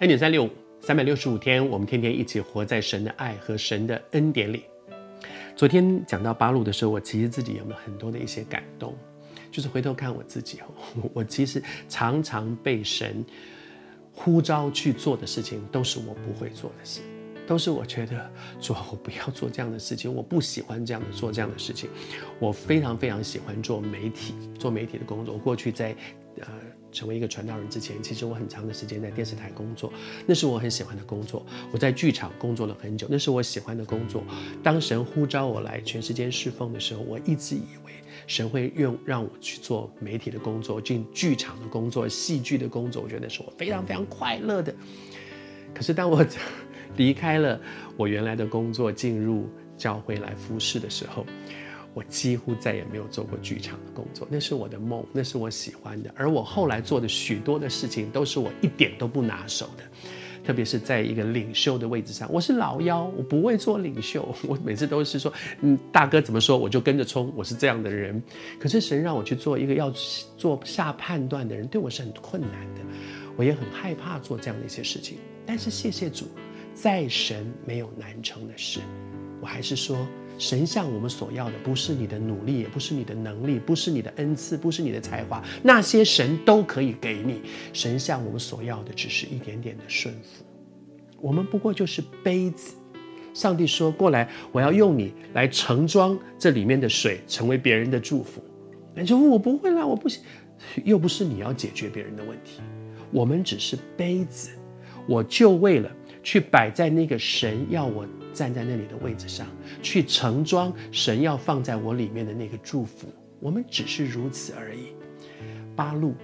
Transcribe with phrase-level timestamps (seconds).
[0.00, 4.64] 恩典三六五，三百六十五天，我们天天一起活在神的爱和神的恩典里。
[5.56, 8.94] 昨天讲到八路的时候，我其实自己有没有很多的一些感动？
[9.50, 10.60] 就是回头看我自己，
[11.14, 13.24] 我其实常常被神
[14.12, 17.00] 呼召去做的事情，都是我不会做的事。
[17.46, 21.88] 都是我觉得做，我不要做这样的事情，我不喜欢这样的做这样的事情。
[22.38, 25.32] 我非常非常喜欢做媒体，做媒体的工作。
[25.32, 25.96] 我过去在
[26.40, 26.46] 呃
[26.96, 29.92] 成为一个传道人之前，其实我很长的时间在电视台工作，
[30.24, 31.44] 那是我很喜欢的工作。
[31.70, 34.24] 我在剧场工作了很久，那是我喜欢的工作。
[34.62, 37.92] 当神呼召我来全世界侍奉的时候，我一直以为
[38.26, 44.74] 神会用让我去做媒体的工作，进剧场的工作、戏剧的工作，我觉得那是我非常非常快乐的。
[45.74, 46.24] 可是当我
[46.96, 47.60] 离开了
[47.94, 51.26] 我原来的工作，进入教会来服侍的时候，
[51.96, 54.28] 我几乎再也没有做过剧场的工作。
[54.30, 56.12] 那是我的梦，那是我喜欢的。
[56.14, 59.84] 而我后来做的许多的事情，都是我一点都不拿手的。
[60.44, 64.28] 特别是在一个领袖的位置上，我是老幺，我不会做领袖。
[64.46, 67.32] 我每次都是说，嗯，大哥怎么说，我就跟着冲。
[67.34, 68.22] 我是这样的人。
[68.60, 69.90] 可是神让我去做一个要
[70.36, 72.82] 做下判断的人，对我是很困难的。
[73.38, 75.16] 我也很害怕做这样的一些事情。
[75.46, 76.26] 但是谢谢主。
[76.74, 78.80] 在神没有难成的事，
[79.40, 80.06] 我还是说，
[80.38, 87.42] 神向我们所要的不是你的努力，也不是你的能力，不是你的恩赐，不是你的才华，那些神都可以给你。
[87.72, 90.44] 神向我们所要的只是一点点的顺服。
[91.20, 92.74] 我们不过就是杯子。
[93.32, 98.42] 上帝说：“过来，我要用你来盛装这里面的水，成为别人的祝福。”
[98.96, 100.22] 你说我不会啦，我不行，
[100.84, 102.60] 又不是你要解决别人的问题。
[103.10, 104.50] 我们只是杯子，
[105.06, 105.90] 我就为了。
[106.22, 108.04] 去摆在那个神要我
[108.36, 109.46] 站在那里的位置上，
[109.82, 113.08] 去盛装神要放在我里面的那个祝福。
[113.40, 114.88] 我们只是如此而已。
[115.74, 116.14] 八路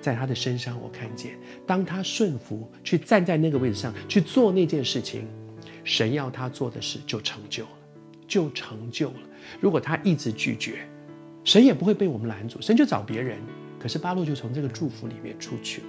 [0.00, 5.26] 在他的身上，我看见，当他顺服去站在那个位置上去做那件事情，
[5.82, 7.70] 神要他做的事就成就了，
[8.28, 9.18] 就成就了。
[9.60, 10.86] 如果他一直拒绝，
[11.42, 13.38] 神也不会被我们拦住，神就找别人。
[13.80, 15.86] 可是八路就从这个祝福里面出去了。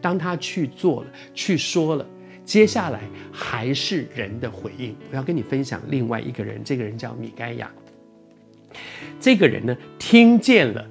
[0.00, 2.06] 当他去做了，去说了。
[2.48, 4.96] 接下来还是人的回应。
[5.10, 7.70] 我要跟你分享另外一个人，这个人叫米该亚。
[9.20, 10.82] 这个人呢，听见了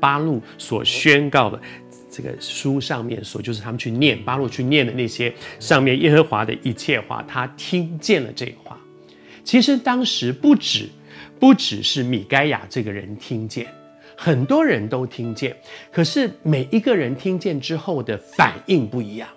[0.00, 1.60] 八路所宣告的
[2.10, 5.30] 这个书上面所，就是他们去念八路去念的那些
[5.60, 8.78] 上面耶和华的一切话，他听见了这个话。
[9.44, 10.88] 其实当时不止
[11.38, 13.66] 不只是米该亚这个人听见，
[14.16, 15.54] 很多人都听见，
[15.92, 19.28] 可是每一个人听见之后的反应不一样。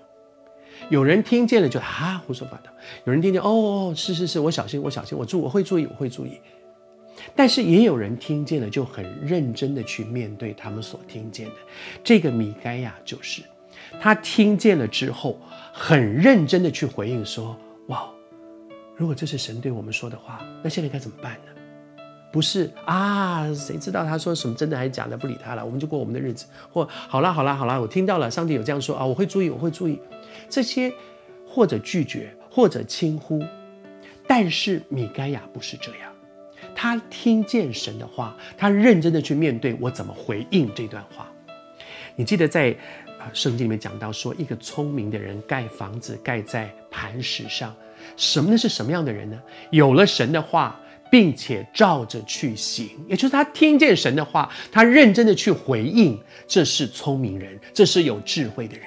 [0.90, 2.72] 有人听见了就啊胡说八道，
[3.06, 6.40] 有人听见哦是是是，我小心我小心我注我会注意我会注意，
[7.36, 11.56] 但是也有人听见了就很认真的去面对他们所听见的。
[12.04, 13.42] 这个米该亚就是
[14.00, 15.40] 他听见了之后，
[15.74, 18.10] 很认真的去回应说：哇，
[18.96, 21.52] 如果这是神对我们说的话，那现在该怎么办呢？
[22.36, 25.18] 不是啊，谁知道他说什么真的还是假的？
[25.18, 26.46] 不理他了，我们就过我们的日子。
[26.70, 29.98] 或好啦好啦好啦，我听到了，上帝有这样说啊，我会注意我会注意。
[30.50, 30.92] 这些
[31.48, 33.42] 或者拒绝，或者轻忽，
[34.28, 36.12] 但是米该亚不是这样，
[36.76, 41.26] 他听见神的话，他认真的去面对，我怎么回应这段话？
[42.18, 42.76] 你记得在
[43.18, 47.74] 啊圣经里面讲到说，一个聪明的人盖房子盖在磐石上，
[48.18, 48.58] 什么呢？
[48.58, 49.42] 是什么样的人呢？
[49.70, 50.78] 有了神的话，
[51.12, 58.86] 并且照着去行，也就是他听见神的话，他认真的去回应，这是聪明人，这是有智慧的人。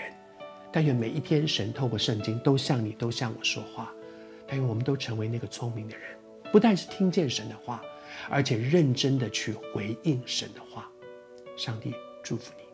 [0.71, 3.91] 但愿每一天，神透过圣经都向你、都向我说话。
[4.47, 6.05] 但愿我们都成为那个聪明的人，
[6.53, 7.83] 不但是听见神的话，
[8.29, 10.87] 而且认真的去回应神的话。
[11.57, 12.68] 上帝祝福你。